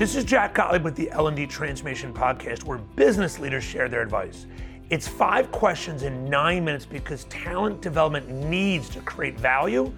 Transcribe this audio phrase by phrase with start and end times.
[0.00, 4.46] This is Jack Gottlieb with the L&D Transformation Podcast, where business leaders share their advice.
[4.88, 9.92] It's five questions in nine minutes because talent development needs to create value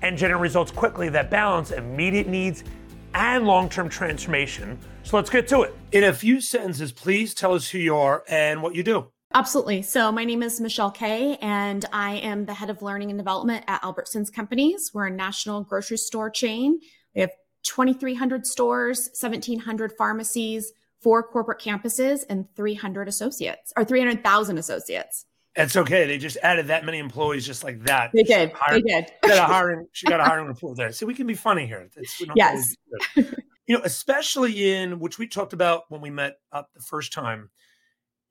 [0.00, 2.64] and generate results quickly that balance immediate needs
[3.12, 4.78] and long-term transformation.
[5.02, 5.76] So let's get to it.
[5.92, 9.08] In a few sentences, please tell us who you are and what you do.
[9.34, 9.82] Absolutely.
[9.82, 13.66] So my name is Michelle Kay, and I am the head of learning and development
[13.68, 14.90] at Albertsons Companies.
[14.94, 16.80] We're a national grocery store chain.
[17.14, 17.30] We have
[17.64, 25.26] 2,300 stores, 1,700 pharmacies, four corporate campuses, and 300 associates or 300,000 associates.
[25.56, 26.06] It's okay.
[26.06, 28.10] They just added that many employees just like that.
[28.12, 28.52] They did.
[28.52, 29.12] Hired, they did.
[29.22, 29.86] She got a hiring.
[29.92, 30.92] She got a hiring report there.
[30.92, 31.88] So we can be funny here.
[32.34, 32.74] yes.
[33.14, 33.24] you
[33.68, 37.50] know, especially in which we talked about when we met up the first time.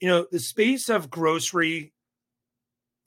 [0.01, 1.93] You know, the space of grocery,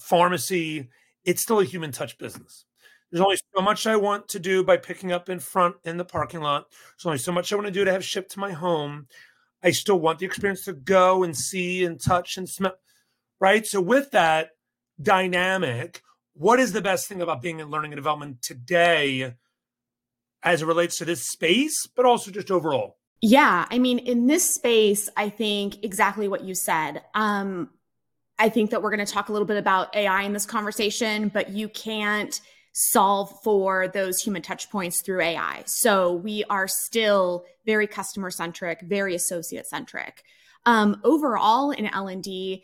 [0.00, 0.88] pharmacy.
[1.24, 2.64] It's still a human touch business.
[3.10, 6.04] There's only so much I want to do by picking up in front in the
[6.04, 6.66] parking lot.
[6.70, 9.06] There's only so much I want to do to have shipped to my home.
[9.62, 12.74] I still want the experience to go and see and touch and smell.
[13.38, 13.66] Right.
[13.66, 14.50] So, with that
[15.00, 16.02] dynamic,
[16.34, 19.34] what is the best thing about being in learning and development today
[20.42, 22.96] as it relates to this space, but also just overall?
[23.20, 23.66] Yeah.
[23.70, 27.02] I mean, in this space, I think exactly what you said.
[27.14, 27.70] Um,
[28.38, 31.28] I think that we're going to talk a little bit about AI in this conversation,
[31.28, 32.38] but you can't
[32.78, 35.62] solve for those human touch points through AI.
[35.64, 40.22] So we are still very customer centric, very associate centric.
[40.66, 42.62] Um, overall in L&D,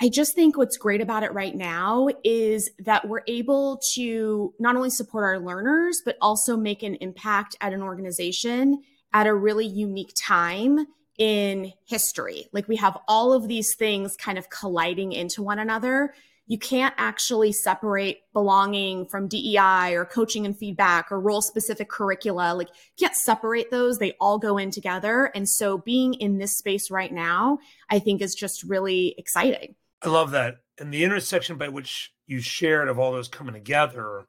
[0.00, 4.76] I just think what's great about it right now is that we're able to not
[4.76, 9.66] only support our learners, but also make an impact at an organization at a really
[9.66, 10.86] unique time
[11.18, 12.46] in history.
[12.54, 16.14] Like we have all of these things kind of colliding into one another
[16.46, 22.54] you can't actually separate belonging from DEI or coaching and feedback or role specific curricula.
[22.54, 23.98] Like, you can't separate those.
[23.98, 25.30] They all go in together.
[25.34, 29.74] And so, being in this space right now, I think is just really exciting.
[30.02, 30.56] I love that.
[30.78, 34.26] And the intersection by which you shared of all those coming together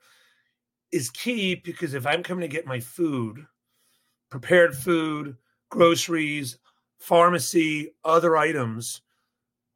[0.92, 3.46] is key because if I'm coming to get my food,
[4.30, 5.36] prepared food,
[5.70, 6.58] groceries,
[6.98, 9.02] pharmacy, other items,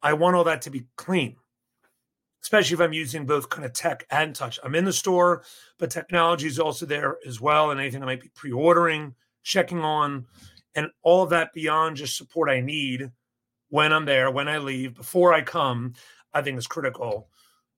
[0.02, 1.36] I want all that to be clean
[2.42, 4.58] especially if I'm using both kind of tech and touch.
[4.64, 5.42] I'm in the store,
[5.78, 7.70] but technology is also there as well.
[7.70, 10.26] And anything I might be pre ordering, checking on,
[10.74, 13.10] and all of that beyond just support I need
[13.68, 15.94] when I'm there, when I leave, before I come,
[16.32, 17.28] I think is critical.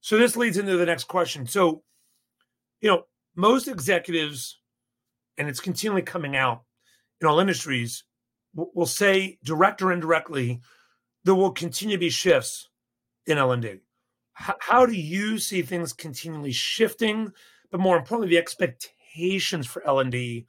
[0.01, 1.47] So this leads into the next question.
[1.47, 1.83] So,
[2.81, 3.05] you know,
[3.37, 4.59] most executives,
[5.39, 6.63] and it's continually coming out
[7.21, 8.05] in all industries,
[8.55, 10.61] will say direct or indirectly,
[11.25, 12.69] there will continue to be shifts
[13.27, 13.81] in L&D
[14.35, 17.33] how do you see things continually shifting,
[17.71, 20.47] but more importantly, the expectations for L and D,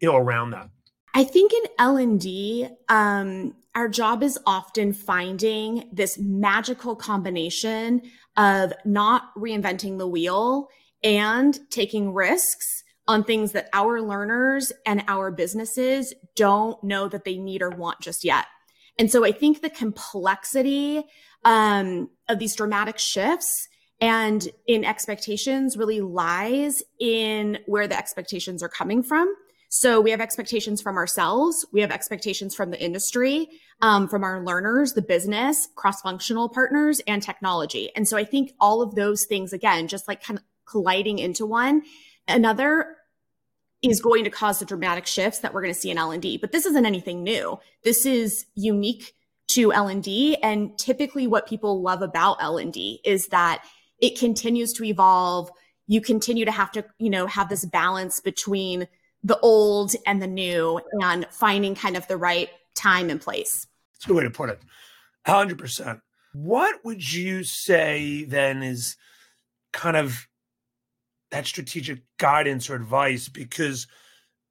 [0.00, 0.68] you know, around that?
[1.14, 8.02] I think in L and D, um, our job is often finding this magical combination
[8.36, 10.68] of not reinventing the wheel
[11.02, 17.36] and taking risks on things that our learners and our businesses don't know that they
[17.36, 18.46] need or want just yet.
[18.98, 21.04] And so I think the complexity
[21.44, 23.68] um, of these dramatic shifts
[24.00, 29.32] and in expectations really lies in where the expectations are coming from.
[29.68, 33.48] So we have expectations from ourselves, we have expectations from the industry,
[33.82, 37.90] um, from our learners, the business, cross-functional partners, and technology.
[37.96, 41.44] And so I think all of those things, again, just like kind of colliding into
[41.44, 41.82] one.
[42.28, 42.96] Another
[43.82, 46.38] is going to cause the dramatic shifts that we're going to see in L&D.
[46.38, 47.58] But this isn't anything new.
[47.82, 49.12] This is unique
[49.48, 53.64] to L&D and typically what people love about L&D is that
[54.00, 55.50] it continues to evolve.
[55.86, 58.88] You continue to have to, you know, have this balance between
[59.22, 63.66] the old and the new and finding kind of the right time and place.
[63.92, 64.60] That's a good way to put it.
[65.26, 66.00] 100%.
[66.32, 68.96] What would you say then is
[69.72, 70.26] kind of
[71.30, 73.88] that strategic guidance or advice because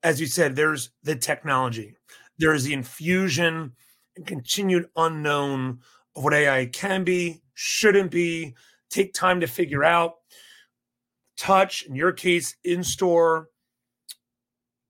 [0.03, 1.95] as you said there's the technology
[2.39, 3.71] there's the infusion
[4.15, 5.79] and continued unknown
[6.15, 8.53] of what ai can be shouldn't be
[8.89, 10.15] take time to figure out
[11.37, 13.49] touch in your case in store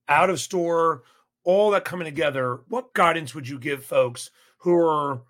[0.08, 1.02] out of store
[1.44, 5.22] all that coming together what guidance would you give folks who are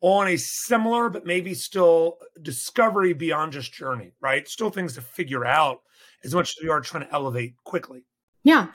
[0.00, 5.44] on a similar but maybe still discovery beyond just journey right still things to figure
[5.44, 5.82] out
[6.24, 8.04] as much as we are trying to elevate quickly?
[8.42, 8.68] Yeah.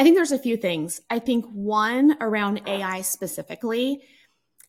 [0.00, 1.02] I think there's a few things.
[1.10, 4.00] I think one around AI specifically,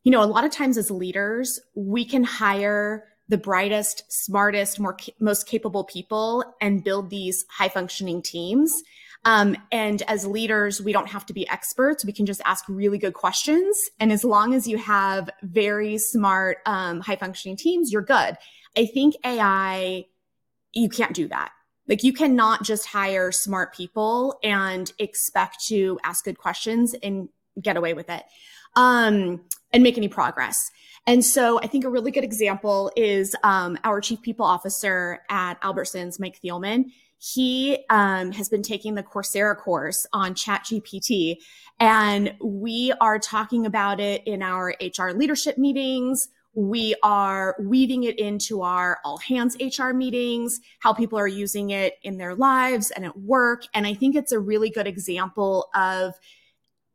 [0.03, 4.97] you know, a lot of times as leaders, we can hire the brightest, smartest, more
[5.21, 8.83] most capable people and build these high functioning teams.
[9.23, 12.03] Um, and as leaders, we don't have to be experts.
[12.03, 13.77] We can just ask really good questions.
[14.01, 18.35] And as long as you have very smart, um, high functioning teams, you're good.
[18.77, 20.07] I think AI,
[20.73, 21.53] you can't do that.
[21.91, 27.27] Like you cannot just hire smart people and expect to ask good questions and
[27.61, 28.23] get away with it
[28.77, 29.41] um,
[29.73, 30.71] and make any progress.
[31.05, 35.61] And so I think a really good example is um, our chief people officer at
[35.63, 36.93] Albertsons, Mike Theilmann.
[37.17, 41.39] He um, has been taking the Coursera course on ChatGPT,
[41.77, 46.29] and we are talking about it in our HR leadership meetings.
[46.53, 51.93] We are weaving it into our all hands HR meetings, how people are using it
[52.03, 53.63] in their lives and at work.
[53.73, 56.13] And I think it's a really good example of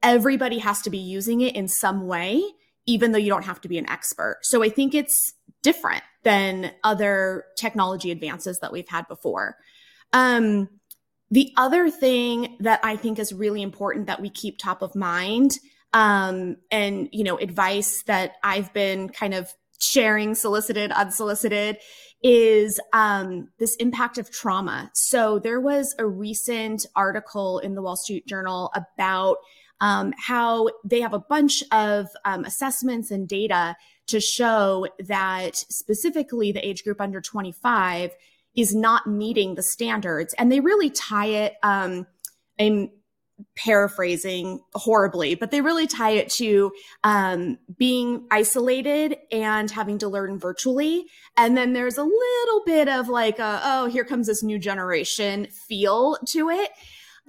[0.03, 2.43] everybody has to be using it in some way,
[2.87, 4.38] even though you don't have to be an expert.
[4.43, 5.32] So I think it's
[5.62, 9.56] different than other technology advances that we've had before.
[10.12, 10.69] Um,
[11.31, 15.52] the other thing that I think is really important that we keep top of mind,
[15.97, 19.51] um, and you know, advice that I've been kind of
[19.81, 21.79] sharing, solicited, unsolicited,
[22.23, 24.91] is um, this impact of trauma.
[24.93, 29.39] So there was a recent article in the Wall Street Journal about
[29.81, 33.75] um, how they have a bunch of um, assessments and data
[34.09, 38.11] to show that specifically the age group under 25
[38.55, 40.35] is not meeting the standards.
[40.39, 42.07] And they really tie it, um,
[42.61, 42.91] I'm
[43.55, 46.73] paraphrasing horribly, but they really tie it to
[47.05, 51.06] um, being isolated and having to learn virtually.
[51.37, 55.49] And then there's a little bit of like, a, oh, here comes this new generation
[55.69, 56.71] feel to it.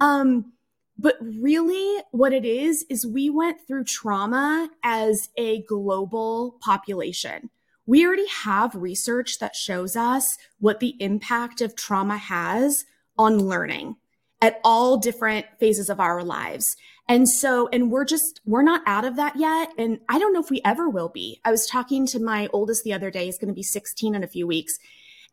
[0.00, 0.52] Um,
[0.98, 7.50] but really, what it is, is we went through trauma as a global population.
[7.86, 12.84] We already have research that shows us what the impact of trauma has
[13.16, 13.96] on learning
[14.40, 16.76] at all different phases of our lives.
[17.08, 19.72] And so, and we're just, we're not out of that yet.
[19.78, 21.40] And I don't know if we ever will be.
[21.44, 24.22] I was talking to my oldest the other day, he's going to be 16 in
[24.22, 24.78] a few weeks.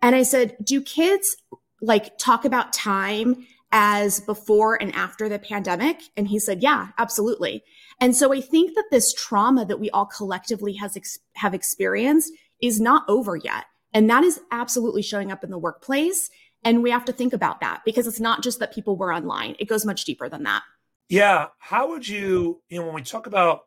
[0.01, 1.35] And I said, do kids
[1.81, 6.01] like talk about time as before and after the pandemic?
[6.15, 7.63] And he said, yeah, absolutely.
[7.99, 12.31] And so I think that this trauma that we all collectively has ex- have experienced
[12.61, 13.65] is not over yet.
[13.93, 16.29] And that is absolutely showing up in the workplace.
[16.65, 19.55] And we have to think about that because it's not just that people were online.
[19.59, 20.63] It goes much deeper than that.
[21.07, 21.49] Yeah.
[21.59, 23.61] How would you, you know, when we talk about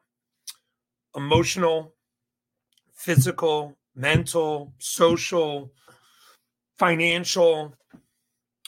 [1.17, 1.95] emotional,
[2.93, 5.73] physical, mental, social,
[6.77, 7.75] financial,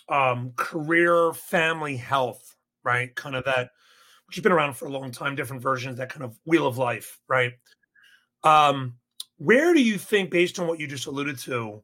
[0.09, 2.55] um, career, family, health,
[2.85, 3.15] right?
[3.15, 3.71] Kind of that,
[4.27, 6.79] which has been around for a long time, different versions, that kind of wheel of
[6.79, 7.55] life, right?
[8.45, 8.95] Um,
[9.39, 11.83] where do you think, based on what you just alluded to,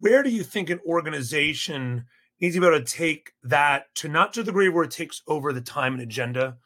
[0.00, 2.04] where do you think an organization
[2.40, 5.22] needs to be able to take that to not to the degree where it takes
[5.26, 6.56] over the time and agenda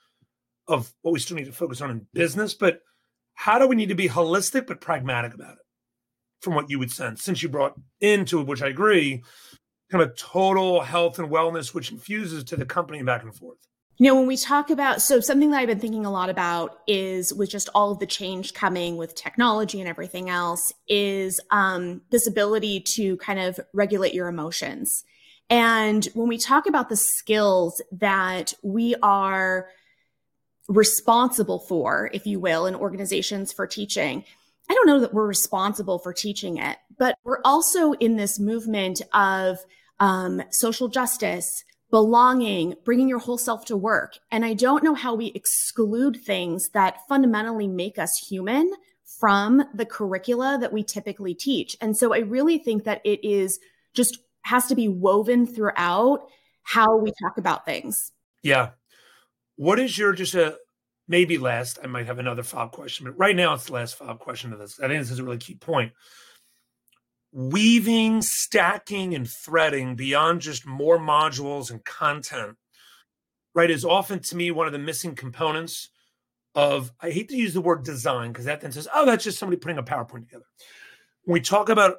[0.66, 2.80] of what we still need to focus on in business, but
[3.34, 5.64] how do we need to be holistic but pragmatic about it?
[6.40, 9.22] From what you would sense, since you brought into it, which I agree,
[9.90, 13.58] kind of total health and wellness, which infuses to the company back and forth?
[14.00, 16.78] You know, when we talk about, so something that I've been thinking a lot about
[16.86, 22.00] is with just all of the change coming with technology and everything else, is um,
[22.08, 25.04] this ability to kind of regulate your emotions.
[25.50, 29.68] And when we talk about the skills that we are
[30.66, 34.24] responsible for, if you will, in organizations for teaching,
[34.70, 39.02] I don't know that we're responsible for teaching it, but we're also in this movement
[39.12, 39.58] of
[39.98, 44.18] um, social justice, belonging, bringing your whole self to work.
[44.30, 48.70] And I don't know how we exclude things that fundamentally make us human
[49.18, 51.76] from the curricula that we typically teach.
[51.80, 53.58] And so I really think that it is
[53.92, 56.26] just has to be woven throughout
[56.62, 58.12] how we talk about things.
[58.42, 58.70] Yeah.
[59.56, 60.56] What is your just a
[61.06, 61.78] maybe last?
[61.82, 64.58] I might have another follow question, but right now it's the last follow question of
[64.58, 64.80] this.
[64.80, 65.92] I think this is a really key point
[67.32, 72.56] weaving, stacking, and threading beyond just more modules and content,
[73.54, 75.90] right, is often to me one of the missing components
[76.54, 79.38] of, I hate to use the word design because that then says, oh, that's just
[79.38, 80.46] somebody putting a PowerPoint together.
[81.24, 81.98] When we talk about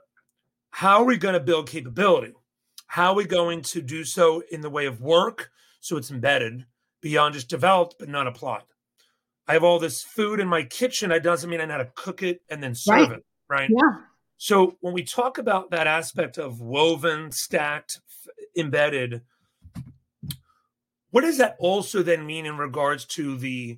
[0.71, 2.33] how are we going to build capability,
[2.87, 6.65] how are we going to do so in the way of work so it's embedded
[7.01, 8.63] beyond just developed but not applied.
[9.47, 11.09] I have all this food in my kitchen.
[11.09, 13.19] That doesn't mean I know how to cook it and then serve right.
[13.19, 13.69] it, right?
[13.69, 13.97] Yeah.
[14.43, 18.01] So when we talk about that aspect of woven, stacked,
[18.57, 19.21] embedded,
[21.11, 23.77] what does that also then mean in regards to the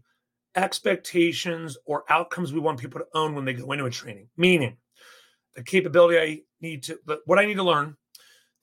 [0.56, 4.30] expectations or outcomes we want people to own when they go into a training?
[4.38, 4.78] Meaning,
[5.54, 7.98] the capability I need to, what I need to learn,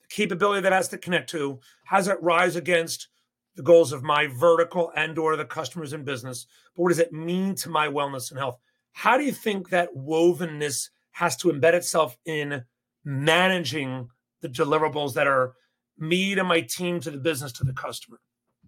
[0.01, 3.09] the capability that has to connect to, has it rise against
[3.55, 7.13] the goals of my vertical and or the customers in business, but what does it
[7.13, 8.57] mean to my wellness and health?
[8.91, 12.63] How do you think that wovenness has to embed itself in
[13.03, 14.09] managing
[14.41, 15.53] the deliverables that are
[15.97, 18.19] me to my team to the business to the customer?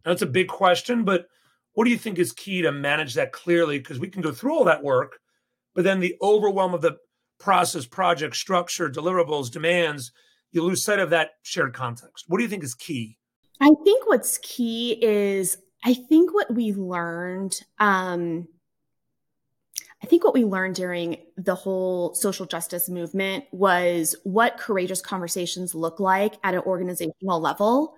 [0.03, 1.27] That's a big question, but
[1.73, 3.79] what do you think is key to manage that clearly?
[3.79, 5.19] Because we can go through all that work,
[5.73, 6.97] but then the overwhelm of the
[7.39, 10.11] process, project, structure, deliverables, demands,
[10.51, 12.25] you lose sight of that shared context.
[12.27, 13.17] What do you think is key?
[13.59, 18.47] I think what's key is I think what we learned, um,
[20.03, 25.73] I think what we learned during the whole social justice movement was what courageous conversations
[25.73, 27.95] look like at an organizational level,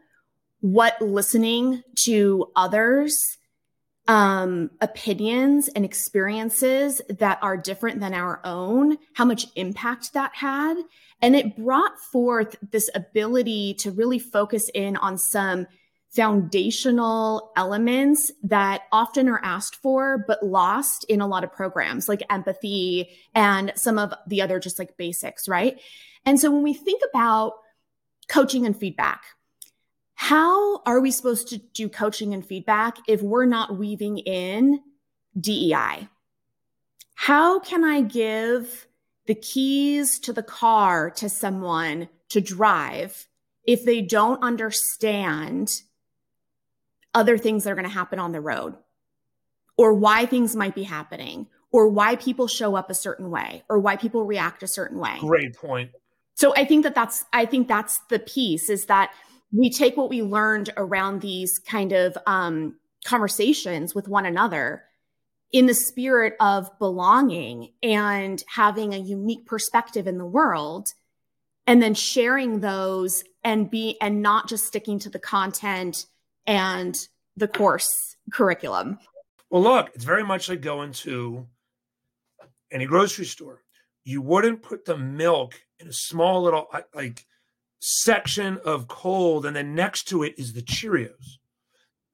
[0.60, 3.38] what listening to others
[4.08, 10.78] um, opinions and experiences that are different than our own, how much impact that had.
[11.24, 15.66] And it brought forth this ability to really focus in on some
[16.16, 22.24] foundational elements that often are asked for, but lost in a lot of programs like
[22.30, 25.80] empathy and some of the other just like basics, right?
[26.26, 27.54] And so when we think about
[28.30, 29.24] coaching and feedback,
[30.16, 34.80] how are we supposed to do coaching and feedback if we're not weaving in
[35.40, 36.08] DEI?
[37.16, 38.88] How can I give
[39.26, 43.28] the keys to the car to someone to drive
[43.66, 45.82] if they don't understand
[47.16, 48.76] other things that are going to happen on the road
[49.78, 53.80] or why things might be happening or why people show up a certain way or
[53.80, 55.18] why people react a certain way?
[55.20, 55.92] Great point.
[56.36, 59.12] So I think that that's I think that's the piece is that
[59.52, 64.84] we take what we learned around these kind of um, conversations with one another
[65.52, 70.90] in the spirit of belonging and having a unique perspective in the world
[71.68, 76.06] and then sharing those and be and not just sticking to the content
[76.48, 78.98] and the course curriculum
[79.50, 81.46] well look it's very much like going to
[82.72, 83.62] any grocery store
[84.04, 87.26] you wouldn't put the milk in a small little like
[87.80, 91.38] section of cold, and then next to it is the Cheerios.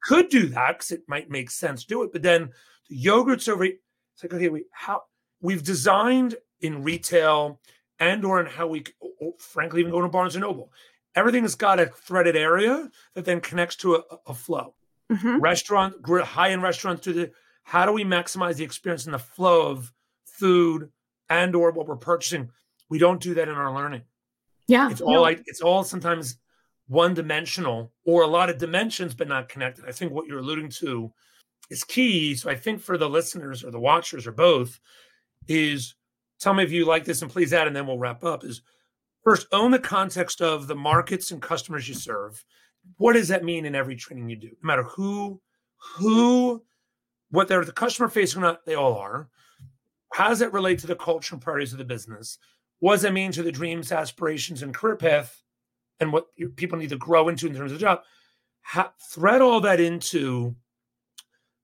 [0.04, 2.50] Could do that because it might make sense to do it, but then
[2.90, 3.66] the yogurt's over.
[3.66, 3.80] It's
[4.24, 5.04] like okay, we how
[5.42, 7.60] we've designed in retail
[8.00, 10.72] and or in how we, oh, oh, frankly, even go to Barnes and Noble.
[11.16, 14.76] Everything's got a threaded area that then connects to a, a flow.
[15.12, 15.42] Mm-hmm.
[15.42, 17.32] Restaurant, high-end restaurants to the.
[17.64, 19.92] How do we maximize the experience and the flow of
[20.26, 20.90] food
[21.30, 22.50] and or what we're purchasing?
[22.90, 24.04] We don't do that in our learning.
[24.68, 24.90] Yeah.
[24.90, 26.38] It's all like it's all sometimes
[26.88, 29.86] one dimensional or a lot of dimensions but not connected.
[29.88, 31.12] I think what you're alluding to
[31.70, 32.36] is key.
[32.36, 34.80] So I think for the listeners or the watchers or both
[35.48, 35.96] is
[36.40, 38.62] tell me if you like this and please add and then we'll wrap up is
[39.24, 42.44] first own the context of the markets and customers you serve.
[42.98, 44.48] What does that mean in every training you do?
[44.48, 45.42] No matter who
[45.98, 46.64] who
[47.30, 49.30] what they're the customer facing or not, they all are.
[50.14, 52.38] How does that relate to the culture and priorities of the business?
[52.82, 55.44] what does that mean to the dreams, aspirations, and career path,
[56.00, 56.26] and what
[56.56, 58.02] people need to grow into in terms of the job?
[58.64, 60.56] Ha- thread all that into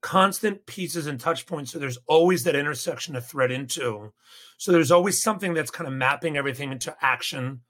[0.02, 1.72] constant pieces and touch points.
[1.72, 4.14] So there's always that intersection to thread into.
[4.58, 7.62] So there's always something that's kind of mapping everything into action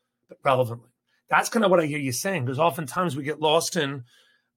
[0.44, 0.90] relevantly.
[1.30, 4.04] That's kind of what I hear you saying, because oftentimes we get lost in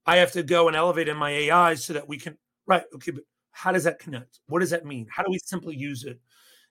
[0.06, 3.10] I have to go and elevate in my AI so that we can, right, okay,
[3.10, 4.40] but how does that connect?
[4.46, 5.06] What does that mean?
[5.10, 6.18] How do we simply use it?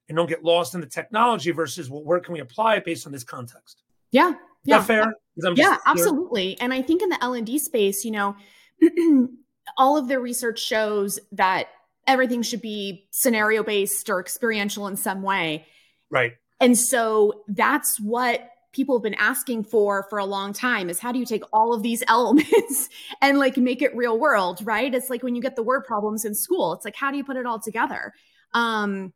[0.10, 3.06] and don't get lost in the technology versus well, where can we apply it based
[3.06, 3.84] on this context?
[4.12, 4.34] Yeah.
[4.66, 4.82] Yeah.
[4.82, 5.14] fair?
[5.56, 6.60] yeah, absolutely.
[6.60, 8.36] And I think in the L and D space, you know,
[9.78, 11.68] all of their research shows that
[12.08, 15.66] everything should be scenario based or experiential in some way.
[16.10, 16.34] Right.
[16.60, 21.12] And so that's what people have been asking for for a long time is how
[21.12, 22.90] do you take all of these elements
[23.22, 24.94] and like make it real world, right?
[24.94, 27.24] It's like when you get the word problems in school, it's like how do you
[27.24, 28.14] put it all together?
[28.54, 29.14] Um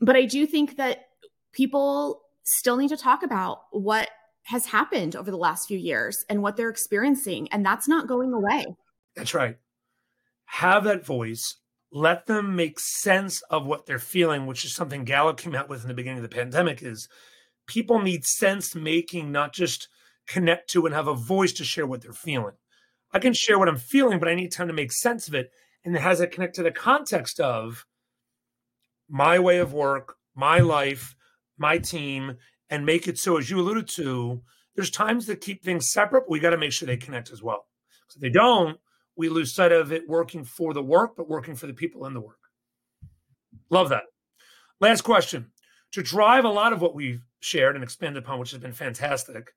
[0.00, 1.06] but I do think that
[1.52, 4.08] people still need to talk about what
[4.44, 7.48] has happened over the last few years and what they're experiencing.
[7.52, 8.64] And that's not going away.
[9.14, 9.58] That's right.
[10.52, 11.56] Have that voice.
[11.90, 15.82] Let them make sense of what they're feeling, which is something Gallup came out with
[15.82, 17.08] in the beginning of the pandemic is
[17.66, 19.88] people need sense making, not just
[20.26, 22.54] connect to and have a voice to share what they're feeling.
[23.12, 25.50] I can share what I'm feeling, but I need time to make sense of it.
[25.84, 27.86] And it has to connect to the context of
[29.08, 31.14] my way of work, my life,
[31.56, 32.36] my team,
[32.68, 34.42] and make it so, as you alluded to,
[34.74, 37.42] there's times that keep things separate, but we got to make sure they connect as
[37.42, 37.66] well.
[38.14, 38.78] If they don't,
[39.18, 42.14] we lose sight of it working for the work, but working for the people in
[42.14, 42.38] the work.
[43.68, 44.04] Love that.
[44.80, 45.50] Last question.
[45.92, 49.50] To drive a lot of what we've shared and expanded upon, which has been fantastic,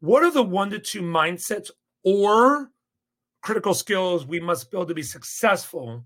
[0.00, 1.70] what are the one to two mindsets
[2.04, 2.70] or
[3.42, 6.04] critical skills we must build to be successful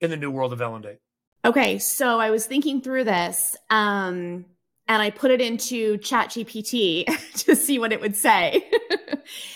[0.00, 0.88] in the new world of L&D?
[1.44, 4.44] Okay, so I was thinking through this um,
[4.88, 7.06] and I put it into ChatGPT
[7.44, 8.68] to see what it would say.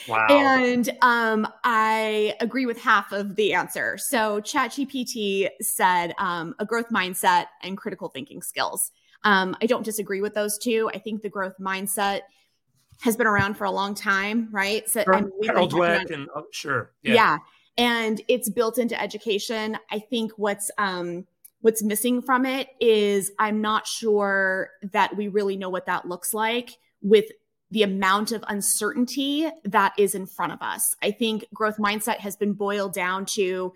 [0.09, 0.27] wow.
[0.29, 3.97] And um, I agree with half of the answer.
[3.99, 8.91] So ChatGPT said um, a growth mindset and critical thinking skills.
[9.23, 10.91] Um, I don't disagree with those two.
[10.95, 12.21] I think the growth mindset
[13.01, 14.89] has been around for a long time, right?
[14.89, 15.31] So sure.
[15.43, 17.15] Carol Dweck and oh, sure, yeah.
[17.15, 17.39] yeah,
[17.79, 19.79] and it's built into education.
[19.91, 21.27] I think what's um,
[21.61, 26.33] what's missing from it is I'm not sure that we really know what that looks
[26.33, 27.27] like with
[27.71, 30.95] the amount of uncertainty that is in front of us.
[31.03, 33.73] I think growth mindset has been boiled down to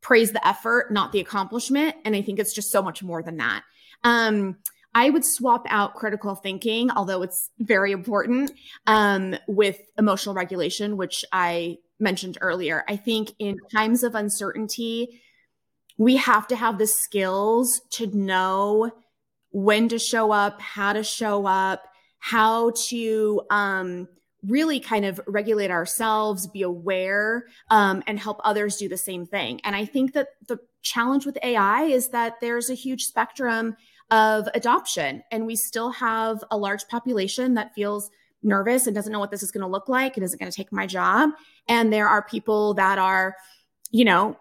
[0.00, 3.38] praise the effort, not the accomplishment, and I think it's just so much more than
[3.38, 3.62] that.
[4.04, 4.58] Um,
[4.94, 8.52] I would swap out critical thinking, although it's very important,
[8.86, 12.84] um, with emotional regulation, which I mentioned earlier.
[12.86, 15.20] I think in times of uncertainty,
[15.96, 18.90] we have to have the skills to know
[19.50, 21.84] when to show up, how to show up,
[22.18, 24.08] how to um,
[24.46, 29.60] really kind of regulate ourselves, be aware, um, and help others do the same thing.
[29.64, 33.76] And I think that the challenge with AI is that there's a huge spectrum
[34.10, 35.22] of adoption.
[35.30, 38.10] And we still have a large population that feels
[38.42, 40.56] nervous and doesn't know what this is going to look like and isn't going to
[40.56, 41.30] take my job.
[41.68, 43.34] And there are people that are,
[43.90, 44.36] you know,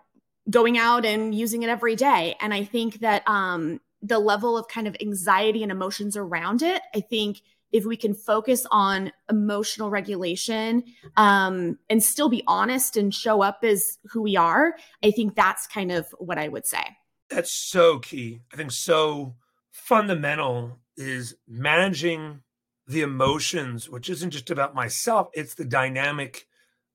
[0.50, 2.36] going out and using it every day.
[2.40, 6.82] And I think that um, the level of kind of anxiety and emotions around it,
[6.94, 10.84] I think if we can focus on emotional regulation
[11.18, 15.66] um, and still be honest and show up as who we are, I think that's
[15.66, 16.84] kind of what I would say.
[17.30, 18.42] That's so key.
[18.54, 19.36] I think so
[19.72, 22.42] fundamental is managing
[22.86, 26.46] the emotions, which isn't just about myself, it's the dynamic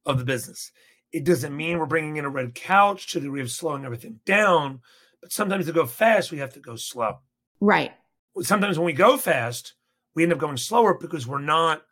[0.07, 0.71] of the business.
[1.13, 4.21] It doesn't mean we're bringing in a red couch to the degree of slowing everything
[4.27, 4.81] down,
[5.21, 7.19] but sometimes to go fast, we have to go slow.
[7.61, 7.93] Right.
[8.41, 9.75] Sometimes when we go fast,
[10.15, 11.83] we end up going slower because we're not,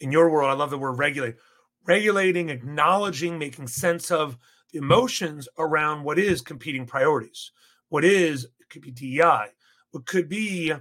[0.00, 1.36] in your world, I love the word regulate,
[1.86, 4.36] regulating, acknowledging, making sense of
[4.72, 7.50] the emotions around what is competing priorities.
[7.88, 9.46] What is, it could be DEI,
[9.90, 10.72] what could be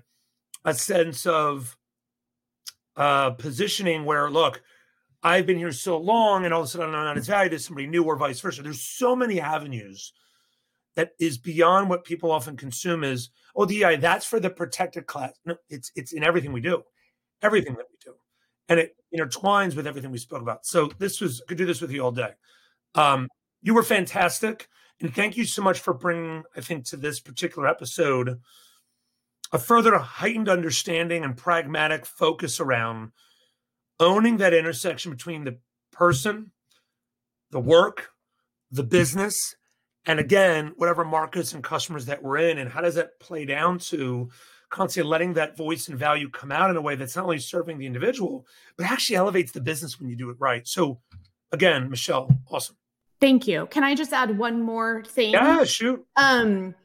[0.66, 1.78] a sense of
[2.96, 4.62] uh, positioning where, look,
[5.24, 7.66] I've been here so long and all of a sudden I'm not as valued as
[7.66, 8.62] somebody new or vice versa.
[8.62, 10.14] There's so many avenues
[10.96, 15.34] that is beyond what people often consume is, oh, DI, that's for the protected class.
[15.46, 16.84] No, it's it's in everything we do,
[17.42, 18.16] everything that we do.
[18.70, 20.66] And it intertwines with everything we spoke about.
[20.66, 22.32] So this was I could do this with you all day.
[22.96, 23.30] Um,
[23.62, 24.68] you were fantastic.
[25.02, 28.40] And thank you so much for bringing, I think, to this particular episode
[29.52, 33.12] a further heightened understanding and pragmatic focus around
[34.00, 35.58] owning that intersection between the
[35.92, 36.52] person,
[37.52, 38.12] the work,
[38.72, 39.56] the business,
[40.06, 43.80] and again, whatever markets and customers that we're in, and how does that play down
[43.80, 44.30] to
[44.70, 47.78] constantly letting that voice and value come out in a way that's not only serving
[47.78, 50.68] the individual, but actually elevates the business when you do it right.
[50.68, 51.00] So,
[51.52, 52.76] again, Michelle, awesome.
[53.22, 53.68] Thank you.
[53.68, 55.32] Can I just add one more thing?
[55.32, 56.06] Yeah, shoot.
[56.16, 56.76] Um,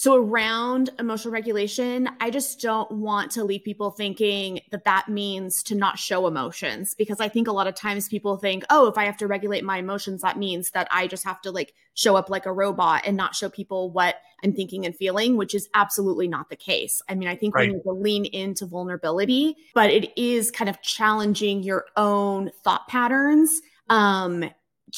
[0.00, 5.60] so, around emotional regulation, I just don't want to leave people thinking that that means
[5.64, 8.96] to not show emotions because I think a lot of times people think, oh, if
[8.96, 12.14] I have to regulate my emotions, that means that I just have to like show
[12.14, 15.68] up like a robot and not show people what I'm thinking and feeling, which is
[15.74, 17.02] absolutely not the case.
[17.08, 17.68] I mean, I think right.
[17.68, 22.86] we need to lean into vulnerability, but it is kind of challenging your own thought
[22.86, 23.50] patterns
[23.90, 24.48] um,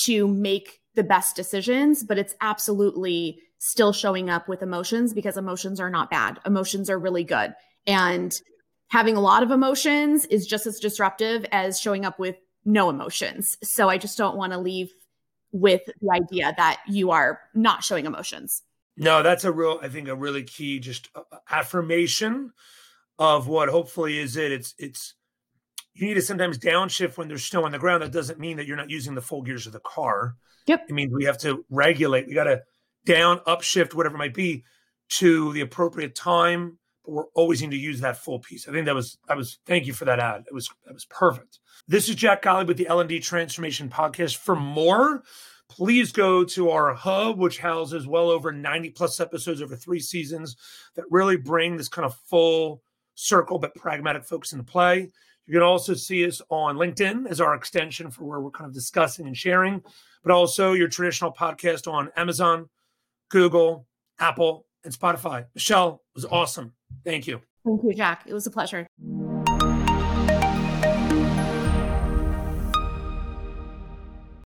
[0.01, 5.79] to make the best decisions, but it's absolutely still showing up with emotions because emotions
[5.79, 6.41] are not bad.
[6.45, 7.55] Emotions are really good.
[7.87, 8.35] And
[8.89, 13.57] having a lot of emotions is just as disruptive as showing up with no emotions.
[13.63, 14.91] So I just don't want to leave
[15.53, 18.63] with the idea that you are not showing emotions.
[18.97, 22.53] No, that's a real, I think, a really key just uh, affirmation
[23.19, 24.53] of what hopefully is it.
[24.53, 25.15] It's, it's,
[25.93, 28.03] you need to sometimes downshift when there's snow on the ground.
[28.03, 30.37] That doesn't mean that you're not using the full gears of the car.
[30.67, 30.87] Yep.
[30.89, 32.27] It means we have to regulate.
[32.27, 32.63] We got to
[33.05, 34.65] down, upshift, whatever it might be,
[35.11, 36.79] to the appropriate time.
[37.05, 38.69] But we're always going to use that full piece.
[38.69, 40.45] I think that was that was thank you for that ad.
[40.47, 41.59] It was that was perfect.
[41.89, 44.37] This is Jack Gottlieb with the L&D Transformation Podcast.
[44.37, 45.23] For more,
[45.69, 50.57] please go to our hub, which houses well over 90 plus episodes over three seasons
[50.95, 52.83] that really bring this kind of full
[53.15, 55.11] circle but pragmatic focus into play.
[55.47, 58.75] You can also see us on LinkedIn as our extension for where we're kind of
[58.75, 59.83] discussing and sharing,
[60.23, 62.69] but also your traditional podcast on Amazon,
[63.31, 63.87] Google,
[64.19, 65.47] Apple, and Spotify.
[65.55, 66.75] Michelle was awesome.
[67.05, 67.41] Thank you.
[67.65, 68.25] Thank you, Jack.
[68.27, 68.87] It was a pleasure.